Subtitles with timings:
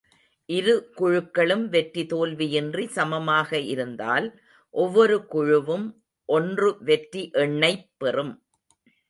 [0.49, 4.41] இரு குழுக்களும் வெற்றி தோல்வியின்றி சமமாக இருந்தால்,
[4.69, 5.87] ஒவ்வொரு குழுவும்
[6.25, 8.33] ஒன்று வெற்றி எண்ணைப் பெறும்.